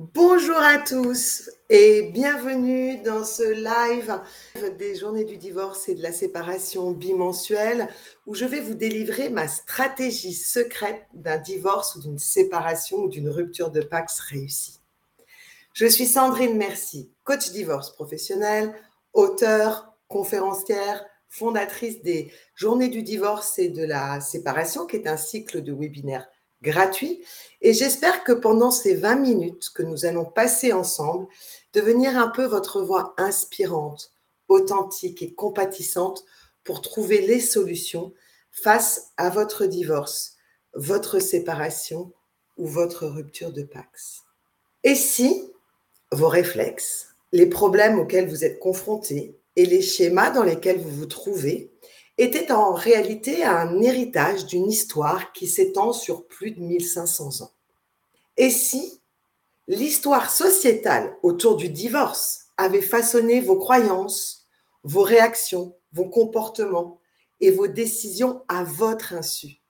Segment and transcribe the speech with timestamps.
[0.00, 4.20] Bonjour à tous et bienvenue dans ce live
[4.78, 7.88] des journées du divorce et de la séparation bimensuelle
[8.24, 13.28] où je vais vous délivrer ma stratégie secrète d'un divorce ou d'une séparation ou d'une
[13.28, 14.78] rupture de Pax réussie.
[15.72, 18.72] Je suis Sandrine Merci, coach divorce professionnel,
[19.14, 25.60] auteur, conférencière, fondatrice des journées du divorce et de la séparation qui est un cycle
[25.60, 26.28] de webinaires
[26.62, 27.24] gratuit.
[27.60, 31.26] Et j'espère que pendant ces 20 minutes que nous allons passer ensemble,
[31.72, 34.12] devenir un peu votre voix inspirante,
[34.48, 36.24] authentique et compatissante
[36.64, 38.12] pour trouver les solutions
[38.50, 40.36] face à votre divorce,
[40.74, 42.12] votre séparation
[42.56, 44.22] ou votre rupture de Pax.
[44.84, 45.52] Et si
[46.12, 51.06] vos réflexes, les problèmes auxquels vous êtes confrontés et les schémas dans lesquels vous vous
[51.06, 51.72] trouvez
[52.18, 57.52] était en réalité un héritage d'une histoire qui s'étend sur plus de 1500 ans.
[58.36, 59.00] Et si
[59.68, 64.46] l'histoire sociétale autour du divorce avait façonné vos croyances,
[64.82, 67.00] vos réactions, vos comportements
[67.40, 69.62] et vos décisions à votre insu?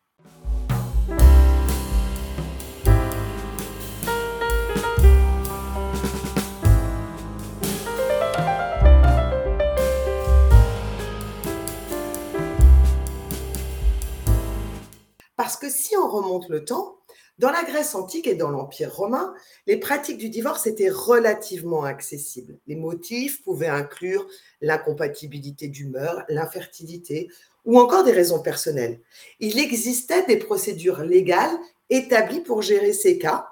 [15.48, 16.98] Parce que si on remonte le temps,
[17.38, 19.32] dans la Grèce antique et dans l'Empire romain,
[19.66, 22.58] les pratiques du divorce étaient relativement accessibles.
[22.66, 24.28] Les motifs pouvaient inclure
[24.60, 27.30] l'incompatibilité d'humeur, l'infertilité
[27.64, 29.00] ou encore des raisons personnelles.
[29.40, 31.56] Il existait des procédures légales
[31.88, 33.48] établies pour gérer ces cas,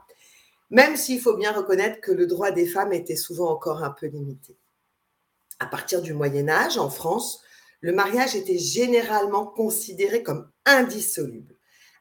[0.69, 4.05] même s'il faut bien reconnaître que le droit des femmes était souvent encore un peu
[4.05, 4.55] limité.
[5.61, 7.41] À partir du Moyen Âge, en France,
[7.80, 11.55] le mariage était généralement considéré comme indissoluble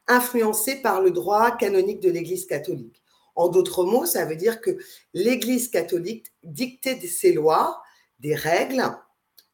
[0.08, 3.02] influencé par le droit canonique de l'Église catholique.
[3.34, 4.78] En d'autres mots, ça veut dire que
[5.12, 7.82] l'Église catholique dictait ses lois,
[8.18, 8.82] des règles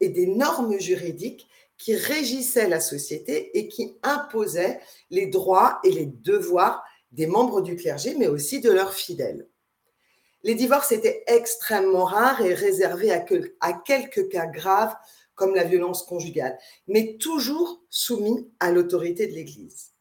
[0.01, 4.81] et des normes juridiques qui régissaient la société et qui imposaient
[5.11, 9.49] les droits et les devoirs des membres du clergé, mais aussi de leurs fidèles.
[10.45, 13.25] Les divorces étaient extrêmement rares et réservés à,
[13.61, 14.95] à quelques cas graves
[15.35, 19.93] comme la violence conjugale, mais toujours soumis à l'autorité de l'Église.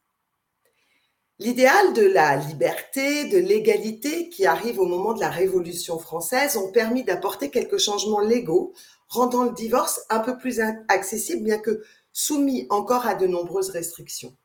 [1.42, 6.70] L'idéal de la liberté, de l'égalité qui arrive au moment de la Révolution française ont
[6.70, 8.74] permis d'apporter quelques changements légaux,
[9.08, 11.82] rendant le divorce un peu plus accessible, bien que
[12.12, 14.36] soumis encore à de nombreuses restrictions.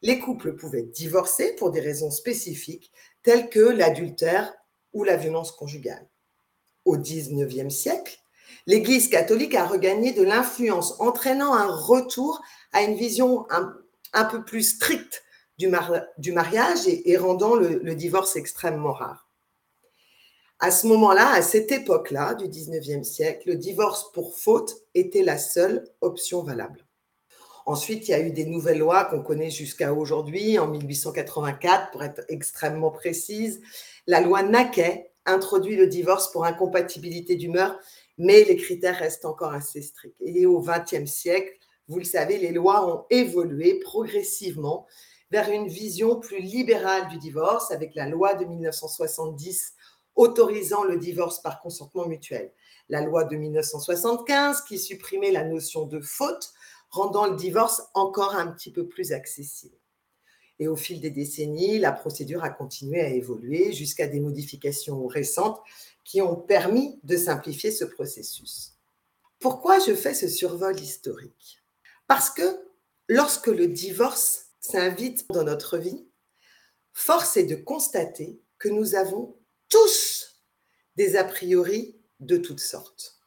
[0.00, 2.92] Les couples pouvaient divorcer pour des raisons spécifiques,
[3.24, 4.54] telles que l'adultère
[4.92, 6.06] ou la violence conjugale.
[6.84, 8.20] Au XIXe siècle,
[8.68, 12.42] l'Église catholique a regagné de l'influence, entraînant un retour
[12.72, 13.74] à une vision un,
[14.12, 15.24] un peu plus stricte
[15.58, 19.28] du, mariage et, rendant le, divorce extrêmement rare.
[20.60, 25.36] À ce moment-là, à cette époque-là du 19e siècle, le divorce pour faute était la
[25.36, 26.86] seule option valable.
[27.66, 32.02] Ensuite, il y a eu des nouvelles lois qu'on connaît jusqu'à aujourd'hui, en 1884, pour
[32.02, 33.62] être extrêmement précise.
[34.06, 37.78] La loi Naquet introduit le divorce pour incompatibilité d'humeur,
[38.18, 40.20] mais les critères restent encore assez stricts.
[40.20, 41.52] Et au XXe siècle,
[41.88, 44.86] vous le savez, les lois ont évolué progressivement
[45.30, 49.74] vers une vision plus libérale du divorce avec la loi de 1970
[50.16, 52.52] autorisant le divorce par consentement mutuel,
[52.88, 56.52] la loi de 1975 qui supprimait la notion de faute,
[56.90, 59.76] rendant le divorce encore un petit peu plus accessible.
[60.60, 65.60] Et au fil des décennies, la procédure a continué à évoluer jusqu'à des modifications récentes
[66.04, 68.74] qui ont permis de simplifier ce processus.
[69.40, 71.62] Pourquoi je fais ce survol historique?
[72.06, 72.42] Parce que
[73.08, 76.06] lorsque le divorce s'invite dans notre vie,
[76.94, 79.36] force est de constater que nous avons
[79.68, 80.40] tous
[80.96, 83.18] des a priori de toutes sortes.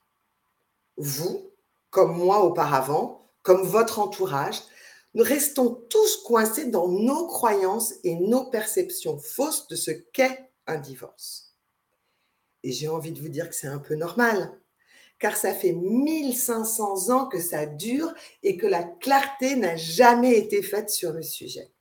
[0.98, 1.52] Vous,
[1.92, 4.62] comme moi auparavant, comme votre entourage,
[5.14, 10.78] nous restons tous coincés dans nos croyances et nos perceptions fausses de ce qu'est un
[10.78, 11.56] divorce.
[12.64, 14.60] Et j'ai envie de vous dire que c'est un peu normal
[15.20, 20.62] car ça fait 1500 ans que ça dure et que la clarté n'a jamais été
[20.62, 21.72] faite sur le sujet.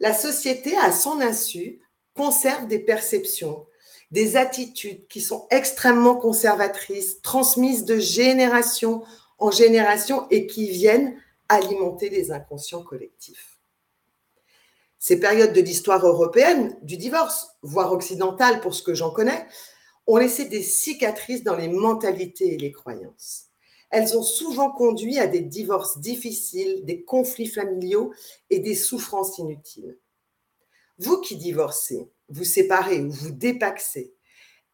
[0.00, 1.80] La société, à son insu,
[2.14, 3.66] conserve des perceptions,
[4.10, 9.02] des attitudes qui sont extrêmement conservatrices, transmises de génération
[9.38, 11.16] en génération et qui viennent
[11.48, 13.58] alimenter les inconscients collectifs.
[14.98, 19.46] Ces périodes de l'histoire européenne, du divorce, voire occidentale pour ce que j'en connais,
[20.06, 23.46] ont laissé des cicatrices dans les mentalités et les croyances.
[23.90, 28.12] Elles ont souvent conduit à des divorces difficiles, des conflits familiaux
[28.50, 29.98] et des souffrances inutiles.
[30.98, 34.14] Vous qui divorcez, vous séparez ou vous dépaxez,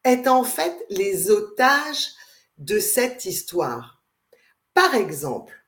[0.04, 2.08] êtes en fait les otages
[2.58, 4.02] de cette histoire.
[4.74, 5.64] Par exemple,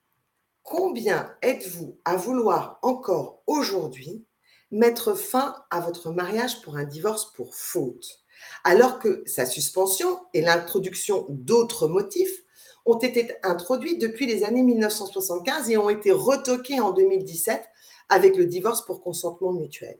[0.62, 4.24] combien êtes-vous à vouloir encore aujourd'hui
[4.70, 8.23] mettre fin à votre mariage pour un divorce pour faute,
[8.64, 12.44] alors que sa suspension et l'introduction d'autres motifs
[12.86, 17.62] ont été introduits depuis les années 1975 et ont été retoqués en 2017
[18.08, 19.98] avec le divorce pour consentement mutuel.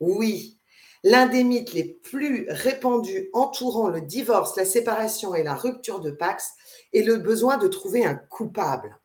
[0.00, 0.58] Oui,
[1.02, 6.10] l'un des mythes les plus répandus entourant le divorce, la séparation et la rupture de
[6.10, 6.52] Pax
[6.92, 8.98] est le besoin de trouver un coupable.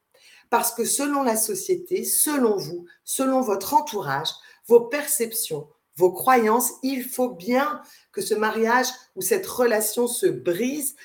[0.50, 4.30] Parce que selon la société, selon vous, selon votre entourage,
[4.68, 5.68] vos perceptions,
[6.00, 7.81] vos croyances, il faut bien
[8.13, 10.96] que ce mariage ou cette relation se brise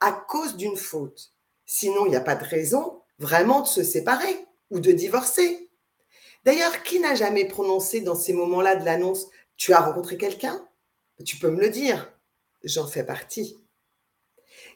[0.00, 1.32] à cause d'une faute.
[1.66, 5.70] Sinon, il n'y a pas de raison vraiment de se séparer ou de divorcer.
[6.44, 9.26] D'ailleurs, qui n'a jamais prononcé dans ces moments-là de l'annonce
[9.58, 10.66] Tu as rencontré quelqu'un?
[11.26, 12.10] Tu peux me le dire.
[12.64, 13.58] J'en fais partie.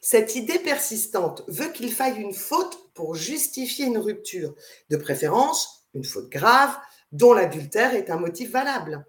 [0.02, 4.54] Cette idée persistante veut qu'il faille une faute pour justifier une rupture,
[4.90, 6.74] de préférence une faute grave
[7.12, 9.06] dont l'adultère est un motif valable.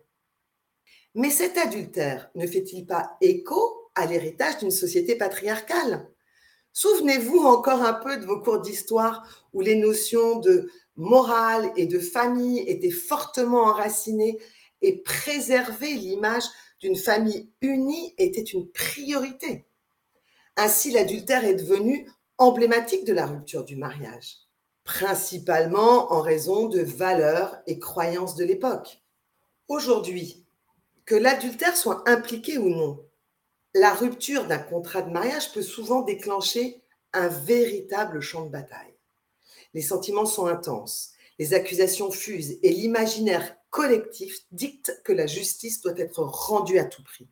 [1.15, 6.09] Mais cet adultère ne fait-il pas écho à l'héritage d'une société patriarcale?
[6.71, 11.99] Souvenez-vous encore un peu de vos cours d'histoire où les notions de morale et de
[11.99, 14.39] famille étaient fortement enracinées
[14.81, 16.45] et préserver l'image
[16.79, 19.65] d'une famille unie était une priorité.
[20.57, 22.09] Ainsi, l'adultère est devenu
[22.39, 24.37] emblématique de la rupture du mariage,
[24.83, 29.01] principalement en raison de valeurs et croyances de l'époque.
[29.67, 30.42] Aujourd'hui,
[31.05, 33.05] que l'adultère soit impliqué ou non,
[33.73, 36.81] la rupture d'un contrat de mariage peut souvent déclencher
[37.13, 38.93] un véritable champ de bataille.
[39.73, 45.97] Les sentiments sont intenses, les accusations fusent et l'imaginaire collectif dicte que la justice doit
[45.97, 47.27] être rendue à tout prix.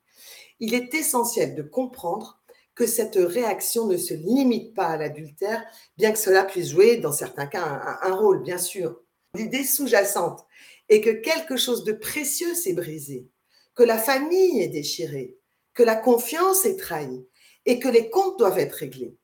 [0.60, 2.42] Il est essentiel de comprendre
[2.74, 5.64] que cette réaction ne se limite pas à l'adultère,
[5.98, 9.00] bien que cela puisse jouer dans certains cas un, rôle, bien sûr.
[9.36, 10.46] L'idée sous-jacente
[10.90, 13.28] est que quelque chose de précieux s'est brisé,
[13.82, 15.40] que la famille est déchirée,
[15.74, 17.26] que la confiance est trahie
[17.66, 19.18] et que les comptes doivent être réglés.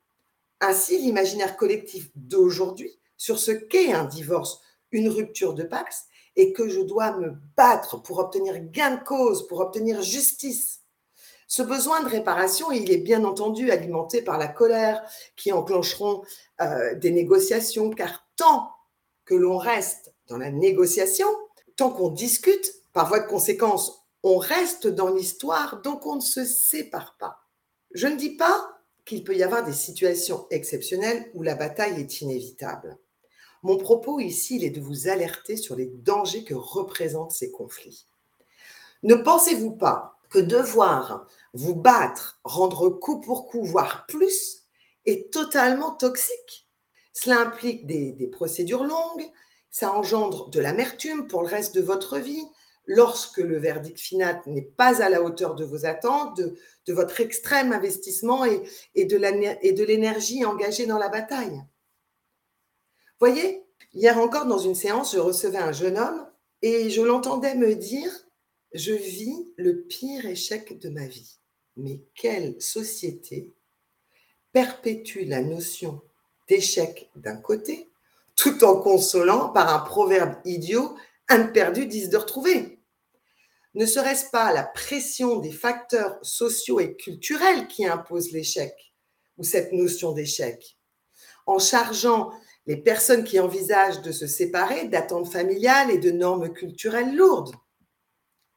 [0.61, 4.59] Ainsi, l'imaginaire collectif d'aujourd'hui sur ce qu'est un divorce,
[4.89, 6.05] une rupture de Pax,
[6.35, 10.81] et que je dois me battre pour obtenir gain de cause, pour obtenir justice.
[11.47, 15.03] Ce besoin de réparation, il est bien entendu alimenté par la colère
[15.35, 16.23] qui enclencheront
[16.61, 18.71] euh, des négociations, car tant
[19.23, 21.27] que l'on reste dans la négociation,
[21.75, 26.43] tant qu'on discute, par voie de conséquence, on reste dans l'histoire, donc on ne se
[26.43, 27.39] sépare pas.
[27.91, 32.19] Je ne dis pas qu'il peut y avoir des situations exceptionnelles où la bataille est
[32.19, 32.97] inévitable.
[33.63, 38.05] Mon propos ici, il est de vous alerter sur les dangers que représentent ces conflits.
[39.03, 44.63] Ne pensez-vous pas que devoir vous battre, rendre coup pour coup, voire plus,
[45.05, 46.67] est totalement toxique?
[47.13, 49.25] Cela implique des, des procédures longues,
[49.71, 52.45] ça engendre de l'amertume pour le reste de votre vie,
[52.87, 57.73] lorsque le verdict final n'est pas à la hauteur de vos attentes, de, votre extrême
[57.73, 61.61] investissement et, de l'énergie engagée dans la bataille.
[63.19, 66.27] Voyez, hier encore dans une séance, je recevais un jeune homme
[66.61, 68.11] et je l'entendais me dire,
[68.73, 71.39] je vis le pire échec de ma vie.
[71.75, 73.53] Mais quelle société
[74.53, 76.01] perpétue la notion
[76.47, 77.89] d'échec d'un côté,
[78.35, 80.95] tout en consolant par un proverbe idiot,
[81.27, 82.76] un perdu, dix de retrouver
[83.77, 88.73] ne serait-ce pas la pression des facteurs sociaux et culturels qui impose l'échec
[89.37, 90.79] ou cette notion d'échec?
[91.45, 92.31] En chargeant
[92.65, 97.53] les personnes qui envisagent de se séparer d'attentes familiales et de normes culturelles lourdes?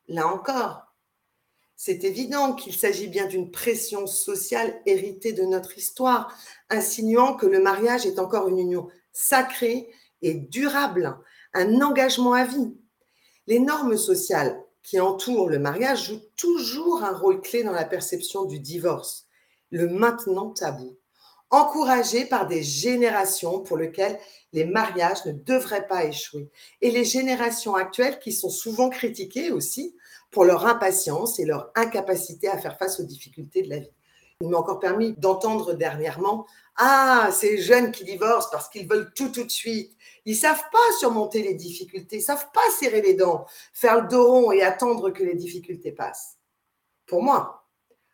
[0.08, 0.86] Là encore,
[1.76, 6.34] c'est évident qu'il s'agit bien d'une pression sociale héritée de notre histoire,
[6.70, 11.18] insinuant que le mariage est encore une union sacrée et durable,
[11.52, 12.74] un engagement à vie.
[13.46, 18.44] Les normes sociales qui entoure le mariage joue toujours un rôle clé dans la perception
[18.44, 19.26] du divorce,
[19.70, 20.96] le maintenant tabou,
[21.50, 24.18] encouragé par des générations pour lesquelles
[24.52, 29.96] les mariages ne devraient pas échouer, et les générations actuelles qui sont souvent critiquées aussi
[30.30, 33.92] pour leur impatience et leur incapacité à faire face aux difficultés de la vie.
[34.42, 36.46] Il m'a encore permis d'entendre dernièrement
[36.82, 39.94] Ah, ces jeunes qui divorcent parce qu'ils veulent tout tout de suite.
[40.24, 43.44] Ils savent pas surmonter les difficultés, ils savent pas serrer les dents,
[43.74, 46.38] faire le dos rond et attendre que les difficultés passent.
[47.04, 47.68] Pour moi,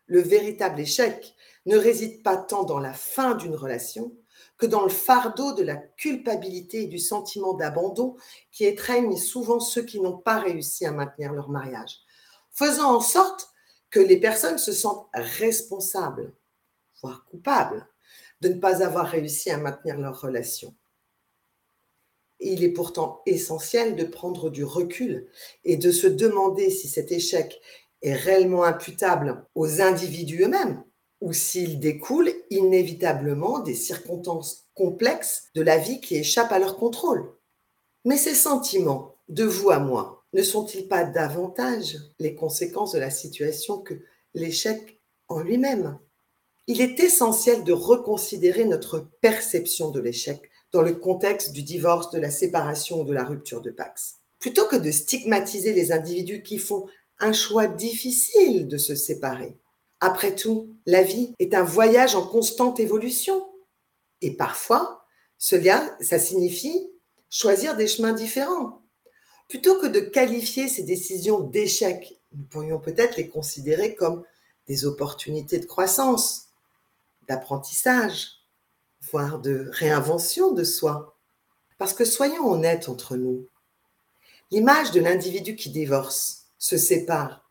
[0.05, 1.33] le véritable échec
[1.65, 4.13] ne réside pas tant dans la fin d'une relation
[4.57, 8.17] que dans le fardeau de la culpabilité et du sentiment d'abandon
[8.51, 12.01] qui étreignent souvent ceux qui n'ont pas réussi à maintenir leur mariage,
[12.51, 13.47] faisant en sorte
[13.91, 16.35] que les personnes se sentent responsables,
[17.01, 17.87] voire coupables,
[18.41, 20.75] de ne pas avoir réussi à maintenir leur relation.
[22.39, 25.27] Il est pourtant essentiel de prendre du recul
[25.63, 27.59] et de se demander si cet échec
[28.03, 30.83] est réellement imputable aux individus eux-mêmes
[31.19, 37.33] ou s'il découle inévitablement des circonstances complexes de la vie qui échappent à leur contrôle.
[38.05, 43.09] Mais ces sentiments, de vous à moi, ne sont-ils pas davantage les conséquences de la
[43.09, 43.95] situation que
[44.33, 45.99] l'échec en lui-même?
[46.67, 52.19] Il est essentiel de reconsidérer notre perception de l'échec dans le contexte du divorce, de
[52.19, 54.17] la séparation ou de la rupture de Pax.
[54.39, 56.85] Plutôt que de stigmatiser les individus qui font
[57.19, 59.57] un choix difficile de se séparer.
[60.01, 63.47] Après tout, la vie est un voyage en constante évolution.
[64.21, 65.05] Et parfois,
[65.37, 66.91] cela, ça signifie
[67.29, 68.81] choisir des chemins différents.
[69.47, 74.23] Plutôt que de qualifier ces décisions d'échec, nous pourrions peut-être les considérer comme
[74.67, 76.46] des opportunités de croissance,
[77.27, 78.27] d'apprentissage,
[79.11, 81.17] voire de réinvention de soi.
[81.77, 83.47] Parce que soyons honnêtes entre nous,
[84.51, 87.47] l'image de l'individu qui divorce, se sépare,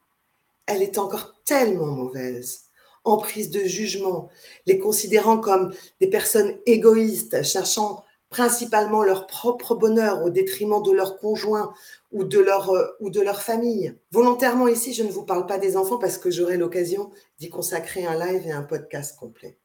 [0.66, 2.64] elle est encore tellement mauvaise,
[3.04, 4.28] en prise de jugement,
[4.66, 11.18] les considérant comme des personnes égoïstes, cherchant principalement leur propre bonheur au détriment de leur
[11.18, 11.72] conjoint
[12.10, 13.94] ou de leur, euh, ou de leur famille.
[14.10, 18.04] Volontairement ici, je ne vous parle pas des enfants parce que j'aurai l'occasion d'y consacrer
[18.04, 19.58] un live et un podcast complet.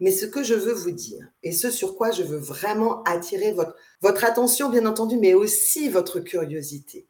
[0.00, 3.52] Mais ce que je veux vous dire, et ce sur quoi je veux vraiment attirer
[3.52, 7.08] votre, attention, bien entendu, mais aussi votre curiosité,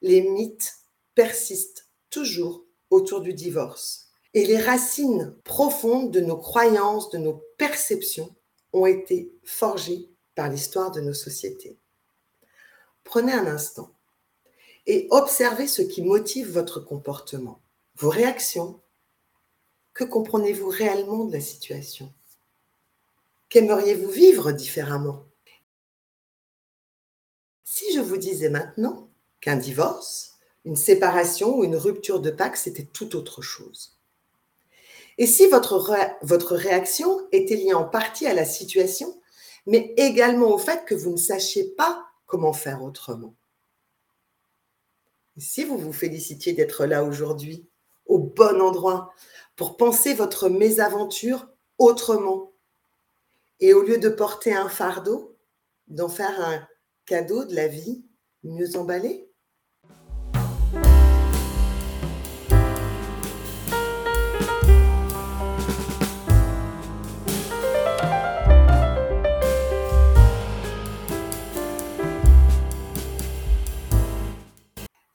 [0.00, 0.74] les mythes
[1.14, 4.08] persistent toujours autour du divorce.
[4.32, 8.34] Et les racines profondes de nos croyances, de nos perceptions,
[8.72, 11.78] ont été forgées par l'histoire de nos sociétés.
[13.04, 13.90] Prenez un instant
[14.86, 17.60] et observez ce qui motive votre comportement,
[17.96, 18.80] vos réactions.
[19.94, 22.12] Que comprenez-vous réellement de la situation?
[23.48, 25.24] Qu'aimeriez-vous vivre différemment?
[27.62, 29.08] Si je vous disais maintenant
[29.40, 30.34] qu'un divorce,
[30.64, 33.96] une séparation ou une rupture de Pâques, c'était tout autre chose.
[35.16, 39.20] Et si votre, votre réaction était liée en partie à la situation,
[39.66, 43.34] mais également au fait que vous ne sachiez pas comment faire autrement.
[45.38, 47.68] Si vous vous félicitiez d'être là aujourd'hui,
[48.06, 49.12] au bon endroit,
[49.56, 51.46] pour penser votre mésaventure
[51.78, 52.52] autrement,
[53.60, 55.36] et au lieu de porter un fardeau,
[55.86, 56.66] d'en faire un
[57.06, 58.04] cadeau de la vie
[58.42, 59.30] mieux emballé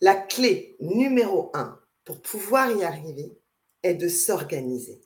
[0.01, 3.37] La clé numéro un pour pouvoir y arriver
[3.83, 5.01] est de s'organiser.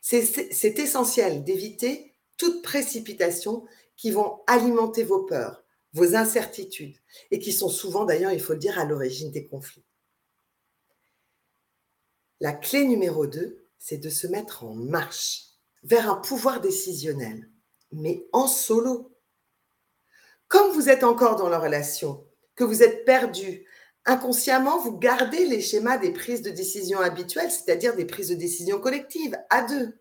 [0.00, 3.64] C'est essentiel d'éviter toute précipitation
[3.96, 6.98] qui vont alimenter vos peurs, vos incertitudes
[7.30, 9.84] et qui sont souvent d'ailleurs, il faut le dire, à l'origine des conflits.
[12.40, 15.44] La clé numéro 2, c'est de se mettre en marche
[15.84, 17.48] vers un pouvoir décisionnel,
[17.92, 19.16] mais en solo.
[20.48, 23.66] Comme vous êtes encore dans la relation, que vous êtes perdu,
[24.04, 28.80] inconsciemment, vous gardez les schémas des prises de décision habituelles, c'est-à-dire des prises de décision
[28.80, 29.98] collectives, à deux.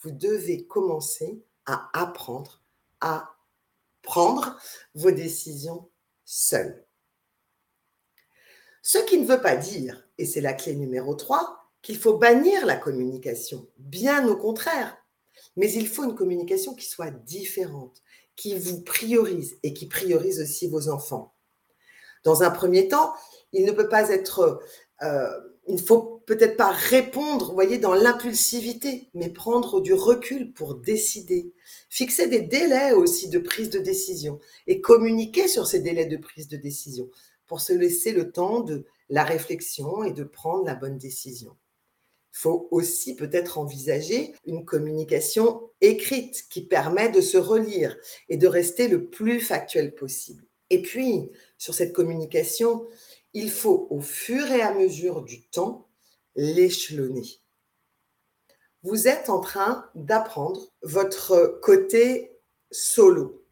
[0.00, 2.62] Vous devez commencer à apprendre
[3.00, 3.36] à
[4.02, 4.58] prendre
[4.94, 5.90] vos décisions
[6.24, 6.86] seul.
[8.82, 12.66] Ce qui ne veut pas dire, et c'est la clé numéro 3, qu'il faut bannir
[12.66, 13.68] la communication.
[13.78, 14.96] Bien au contraire.
[15.56, 18.02] Mais il faut une communication qui soit différente,
[18.34, 21.35] qui vous priorise et qui priorise aussi vos enfants.
[22.26, 23.14] Dans un premier temps,
[23.52, 24.60] il ne peut pas être,
[25.00, 25.30] euh,
[25.68, 31.52] il ne faut peut-être pas répondre, dans l'impulsivité, mais prendre du recul pour décider.
[31.88, 36.48] Fixer des délais aussi de prise de décision et communiquer sur ces délais de prise
[36.48, 37.08] de décision
[37.46, 41.56] pour se laisser le temps de la réflexion et de prendre la bonne décision.
[42.32, 47.96] Il faut aussi peut-être envisager une communication écrite qui permet de se relire
[48.28, 50.45] et de rester le plus factuel possible.
[50.70, 52.86] Et puis, sur cette communication,
[53.32, 55.88] il faut au fur et à mesure du temps
[56.34, 57.26] l'échelonner.
[58.82, 62.38] Vous êtes en train d'apprendre votre côté
[62.70, 63.44] solo.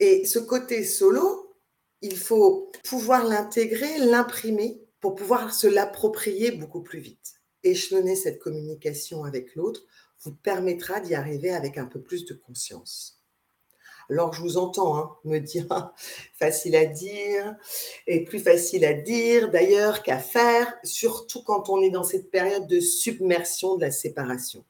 [0.00, 1.56] Et ce côté solo,
[2.02, 7.34] il faut pouvoir l'intégrer, l'imprimer pour pouvoir se l'approprier beaucoup plus vite.
[7.62, 9.82] échelonner cette communication avec l'autre
[10.20, 13.15] vous permettra d'y arriver avec un peu plus de conscience.
[14.10, 15.66] Alors je vous entends hein, me dire
[16.34, 17.56] facile à dire
[18.06, 22.66] et plus facile à dire d'ailleurs qu'à faire, surtout quand on est dans cette période
[22.66, 24.64] de submersion de la séparation.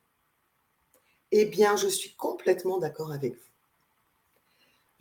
[1.32, 3.40] Eh bien, je suis complètement d'accord avec vous.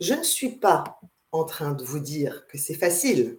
[0.00, 1.00] Je ne suis pas
[1.32, 3.38] en train de vous dire que c'est facile,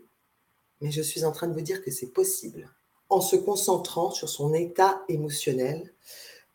[0.81, 2.69] mais je suis en train de vous dire que c'est possible
[3.09, 5.93] en se concentrant sur son état émotionnel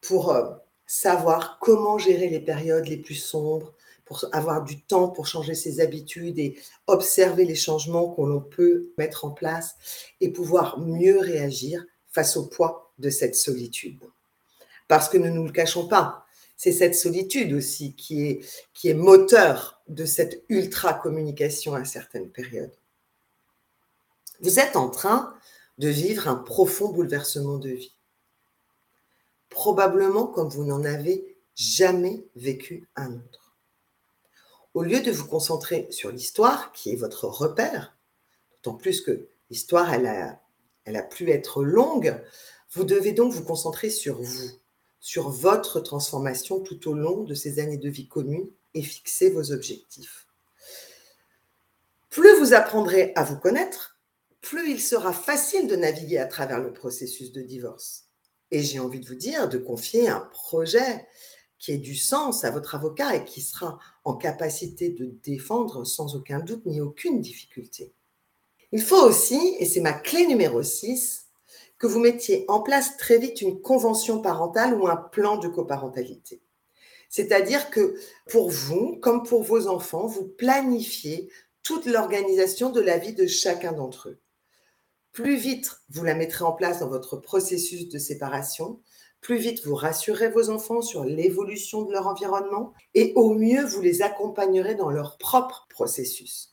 [0.01, 0.51] pour euh,
[0.87, 3.75] savoir comment gérer les périodes les plus sombres,
[4.33, 9.25] avoir du temps pour changer ses habitudes et observer les changements qu'on l'on peut mettre
[9.25, 9.77] en place
[10.21, 14.01] et pouvoir mieux réagir face au poids de cette solitude.
[14.89, 16.27] Parce que ne nous le cachons pas,
[16.57, 22.75] c'est cette solitude aussi qui est, qui est moteur de cette ultra-communication à certaines périodes.
[24.41, 25.35] Vous êtes en train
[25.79, 27.95] de vivre un profond bouleversement de vie.
[29.49, 33.42] Probablement comme vous n'en avez jamais vécu un autre.
[34.75, 37.95] Au lieu de vous concentrer sur l'histoire, qui est votre repère,
[38.57, 40.41] d'autant plus que l'histoire, elle a,
[40.85, 42.19] elle a pu être longue,
[42.71, 44.51] vous devez donc vous concentrer sur vous,
[44.99, 49.53] sur votre transformation tout au long de ces années de vie commune et fixer vos
[49.53, 50.27] objectifs.
[52.09, 53.99] Plus vous apprendrez à vous connaître,
[54.41, 58.07] plus il sera facile de naviguer à travers le processus de divorce.
[58.51, 61.07] Et j'ai envie de vous dire de confier un projet
[61.63, 66.17] qui ait du sens à votre avocat et qui sera en capacité de défendre sans
[66.17, 67.95] aucun doute ni aucune difficulté.
[68.73, 71.29] Il faut aussi, et c'est ma clé numéro 6,
[71.79, 76.43] que vous mettiez en place très vite une convention parentale ou un plan de coparentalité.
[77.09, 77.95] C'est-à-dire que
[78.29, 81.31] pour vous, comme pour vos enfants, vous planifiez
[81.63, 84.19] toute l'organisation de la vie de chacun d'entre eux.
[85.13, 88.81] Plus vite vous la mettrez en place dans votre processus de séparation,
[89.23, 93.81] plus vite vous rassurez vos enfants sur l'évolution de leur environnement et au mieux vous
[93.81, 96.53] les accompagnerez dans leur propre processus.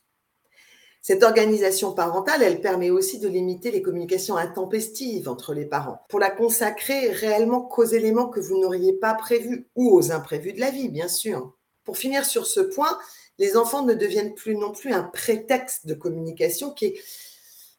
[1.02, 6.20] Cette organisation parentale, elle permet aussi de limiter les communications intempestives entre les parents, pour
[6.20, 10.70] la consacrer réellement qu'aux éléments que vous n'auriez pas prévus ou aux imprévus de la
[10.70, 11.54] vie, bien sûr.
[11.84, 12.98] Pour finir sur ce point,
[13.38, 17.00] les enfants ne deviennent plus non plus un prétexte de communication qui est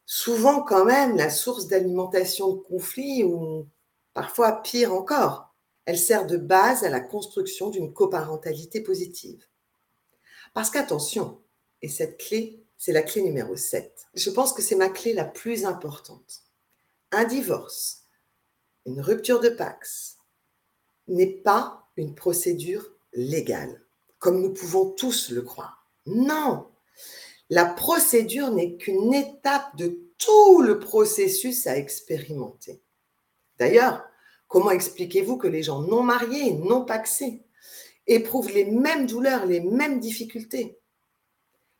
[0.04, 3.68] souvent quand même la source d'alimentation de conflits ou
[4.14, 5.54] parfois pire encore.
[5.84, 9.44] Elle sert de base à la construction d'une coparentalité positive.
[10.54, 11.40] Parce qu'attention,
[11.80, 14.08] et cette clé c'est la clé numéro 7.
[14.14, 16.42] Je pense que c'est ma clé la plus importante.
[17.12, 18.08] Un divorce,
[18.86, 20.16] une rupture de Pax,
[21.06, 23.84] n'est pas une procédure légale,
[24.18, 25.86] comme nous pouvons tous le croire.
[26.06, 26.66] Non,
[27.50, 32.82] la procédure n'est qu'une étape de tout le processus à expérimenter.
[33.62, 34.02] D'ailleurs,
[34.48, 37.44] comment expliquez-vous que les gens non mariés, non paxés,
[38.08, 40.80] éprouvent les mêmes douleurs, les mêmes difficultés?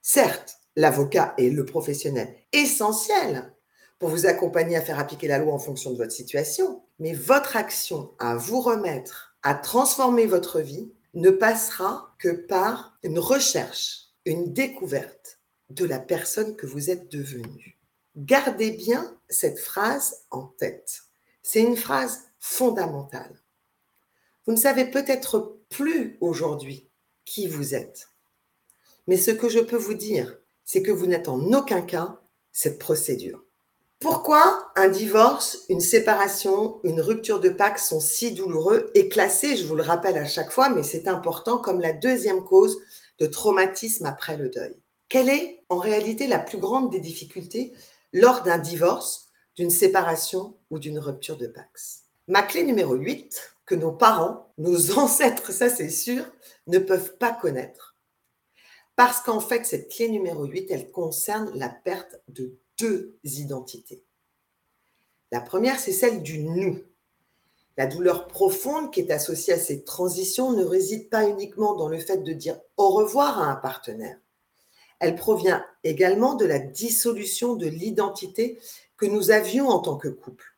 [0.00, 3.52] Certes, l'avocat est le professionnel essentiel
[3.98, 6.84] pour vous accompagner à faire appliquer la loi en fonction de votre situation.
[7.00, 13.18] Mais votre action à vous remettre, à transformer votre vie, ne passera que par une
[13.18, 15.40] recherche, une découverte
[15.70, 17.76] de la personne que vous êtes devenue.
[18.14, 21.02] Gardez bien cette phrase en tête.
[21.42, 23.40] C'est une phrase fondamentale.
[24.46, 26.88] Vous ne savez peut-être plus aujourd'hui
[27.24, 28.08] qui vous êtes.
[29.06, 32.20] Mais ce que je peux vous dire, c'est que vous n'êtes en aucun cas
[32.52, 33.44] cette procédure.
[34.02, 39.64] Pourquoi un divorce, une séparation, une rupture de Pâques sont si douloureux et classés, je
[39.64, 42.80] vous le rappelle à chaque fois, mais c'est important, comme la deuxième cause
[43.20, 44.74] de traumatisme après le deuil
[45.08, 47.72] Quelle est en réalité la plus grande des difficultés
[48.12, 53.74] lors d'un divorce, d'une séparation ou d'une rupture de Pax Ma clé numéro 8, que
[53.74, 56.24] nos parents, nos ancêtres, ça c'est sûr,
[56.66, 57.92] ne peuvent pas connaître,
[58.96, 64.04] parce qu'en fait, cette clé numéro 8, elle concerne la perte de deux identités.
[65.30, 66.82] La première, c'est celle du nous.
[67.78, 71.98] La douleur profonde qui est associée à cette transition ne réside pas uniquement dans le
[71.98, 74.18] fait de dire au revoir à un partenaire.
[75.00, 78.60] Elle provient également de la dissolution de l'identité
[79.02, 80.56] que nous avions en tant que couple.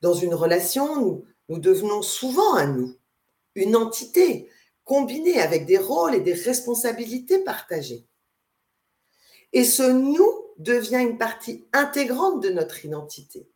[0.00, 2.96] Dans une relation, nous, devenons souvent un nous,
[3.56, 4.48] une entité
[4.84, 8.06] combiné avec des rôles et des responsabilités partagées.
[9.52, 13.50] Et ce nous devient une partie intégrante de notre identité.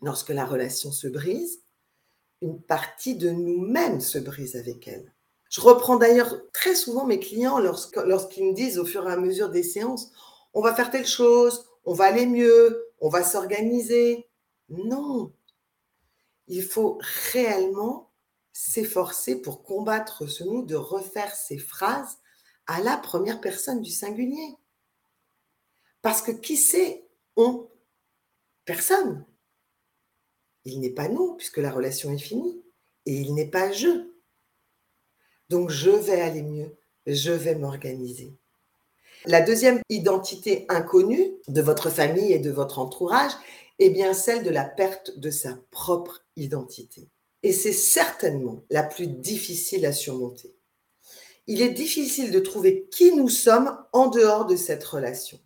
[0.00, 1.60] Lorsque la relation se brise,
[2.40, 5.12] une partie de nous-mêmes se brise avec elle.
[5.50, 9.50] Je reprends d'ailleurs très souvent mes clients lorsqu'ils me disent au fur et à mesure
[9.50, 10.12] des séances,
[10.54, 14.30] on va faire telle chose, on va aller mieux, on va s'organiser.
[14.68, 15.34] Non,
[16.46, 16.98] il faut
[17.32, 18.12] réellement
[18.52, 22.18] s'efforcer pour combattre ce nous de refaire ces phrases
[22.66, 24.56] à la première personne du singulier.
[26.00, 27.68] Parce que qui c'est on
[28.64, 29.26] Personne.
[30.64, 32.62] Il n'est pas nous, puisque la relation est finie.
[33.04, 34.12] Et il n'est pas je.
[35.48, 38.38] Donc je vais aller mieux, je vais m'organiser.
[39.26, 43.30] La deuxième identité inconnue de votre famille et de votre entourage
[43.78, 47.08] est bien celle de la perte de sa propre identité.
[47.44, 50.56] Et c'est certainement la plus difficile à surmonter.
[51.46, 55.38] Il est difficile de trouver qui nous sommes en dehors de cette relation.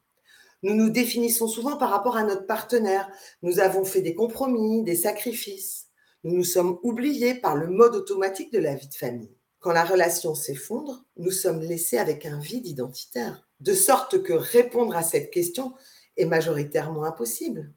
[0.63, 3.11] Nous nous définissons souvent par rapport à notre partenaire.
[3.43, 5.89] Nous avons fait des compromis, des sacrifices.
[6.25, 9.37] Nous nous sommes oubliés par le mode automatique de la vie de famille.
[9.61, 13.46] Quand la relation s'effondre, nous sommes laissés avec un vide identitaire.
[13.61, 15.75] De sorte que répondre à cette question
[16.17, 17.73] est majoritairement impossible.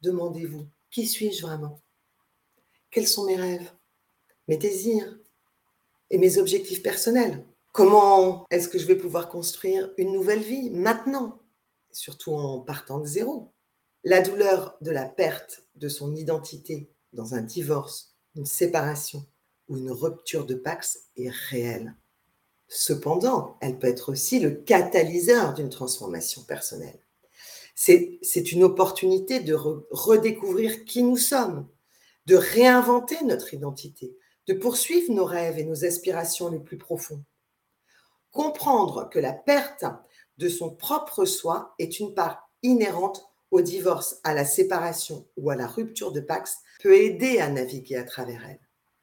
[0.00, 1.82] Demandez-vous, qui suis-je vraiment?
[2.90, 3.70] Quels sont mes rêves,
[4.46, 5.18] mes désirs
[6.10, 7.44] et mes objectifs personnels?
[7.72, 11.42] Comment est-ce que je vais pouvoir construire une nouvelle vie maintenant,
[11.92, 13.52] surtout en partant de zéro?
[14.04, 19.26] La douleur de la perte de son identité dans un divorce, une séparation
[19.68, 21.94] ou une rupture de Pax est réelle.
[22.68, 27.00] Cependant, elle peut être aussi le catalyseur d'une transformation personnelle.
[27.74, 31.66] C'est une opportunité de redécouvrir qui nous sommes,
[32.26, 37.22] de réinventer notre identité, de poursuivre nos rêves et nos aspirations les plus profonds.
[38.32, 39.84] Comprendre que la perte
[40.36, 45.56] de son propre soi est une part inhérente au divorce, à la séparation ou à
[45.56, 48.60] la rupture de Pax peut aider à naviguer à travers elle.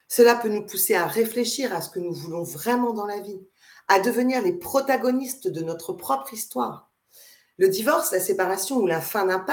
[0.07, 3.41] Cela peut nous pousser à réfléchir à ce que nous voulons vraiment dans la vie,
[3.87, 6.91] à devenir les protagonistes de notre propre histoire.
[7.57, 9.45] Le divorce, la séparation ou la fin d'un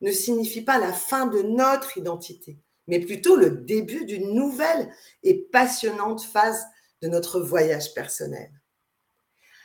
[0.00, 5.34] ne signifie pas la fin de notre identité, mais plutôt le début d'une nouvelle et
[5.34, 6.64] passionnante phase
[7.00, 8.50] de notre voyage personnel.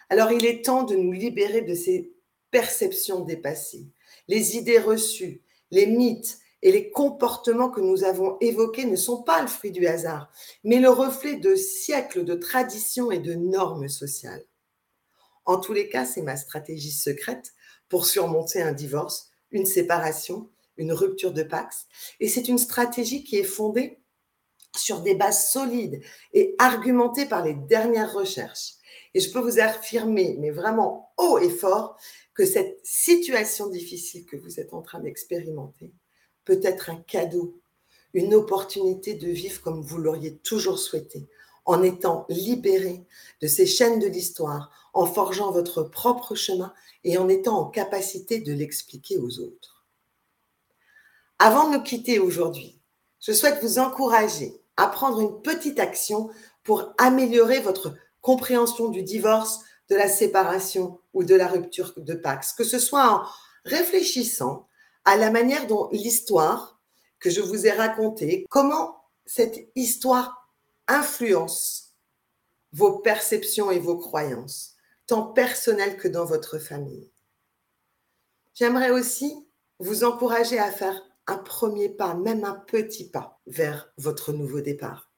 [0.10, 2.13] Alors il est temps de nous libérer de ces
[2.51, 3.88] perceptions dépassées,
[4.27, 9.41] les idées reçues, les mythes et les comportements que nous avons évoqués ne sont pas
[9.41, 10.32] le fruit du hasard,
[10.63, 14.46] mais le reflet de siècles de traditions et de normes sociales.
[15.46, 17.54] En tous les cas, c'est ma stratégie secrète
[17.89, 21.88] pour surmonter un divorce, une séparation une rupture de Pax.
[22.20, 24.00] Et c'est une stratégie qui est fondée
[24.76, 26.02] sur des bases solides
[26.34, 28.74] et argumentées par les dernières recherches.
[29.13, 31.98] Et je peux vous affirmer, mais vraiment haut et fort,
[32.34, 35.91] que cette situation difficile que vous êtes en train d'expérimenter
[36.47, 37.60] peut être un cadeau,
[38.13, 41.27] une opportunité de vivre comme vous l'auriez toujours souhaité,
[41.65, 43.05] en étant libéré
[43.41, 48.39] de ces chaînes de l'histoire, en forgeant votre propre chemin et en étant en capacité
[48.39, 49.86] de l'expliquer aux autres.
[51.38, 52.79] Avant de nous quitter aujourd'hui,
[53.19, 56.29] je souhaite vous encourager à prendre une petite action
[56.63, 62.53] pour améliorer votre compréhension du divorce, de la séparation ou de la rupture de Pax,
[62.53, 63.23] que ce soit en
[63.65, 64.66] réfléchissant
[65.08, 66.82] à la manière dont l'histoire
[67.20, 70.52] que je vous ai racontée, comment cette histoire
[70.89, 71.93] influence
[72.74, 74.76] vos perceptions et vos croyances,
[75.08, 77.10] tant personnelles que dans votre famille.
[78.54, 79.48] J'aimerais aussi
[79.80, 85.10] vous encourager à faire un premier pas, même un petit pas vers votre nouveau départ.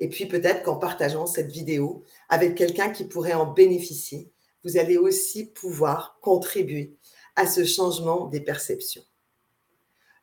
[0.00, 4.32] Et puis peut-être qu'en partageant cette vidéo avec quelqu'un qui pourrait en bénéficier,
[4.64, 6.96] vous allez aussi pouvoir contribuer
[7.36, 9.04] à ce changement des perceptions.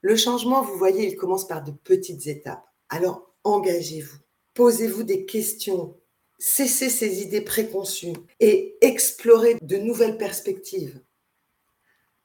[0.02, 2.66] Le changement, vous voyez, il commence par de petites étapes.
[2.90, 4.18] Alors engagez-vous,
[4.54, 5.96] posez-vous des questions,
[6.40, 11.02] cessez ces idées préconçues et explorez de nouvelles perspectives.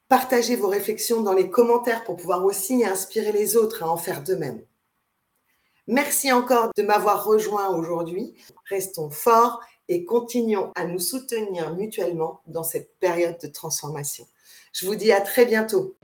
[0.08, 4.22] Partagez vos réflexions dans les commentaires pour pouvoir aussi inspirer les autres à en faire
[4.22, 4.62] de même.
[5.88, 8.34] Merci encore de m'avoir rejoint aujourd'hui.
[8.68, 14.26] Restons forts et continuons à nous soutenir mutuellement dans cette période de transformation.
[14.78, 15.96] Je vous dis à très bientôt.